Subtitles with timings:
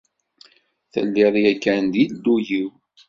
[0.91, 2.69] Telliḍ yakan d Illu-iw.